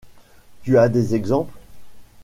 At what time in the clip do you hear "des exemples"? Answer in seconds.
0.89-1.55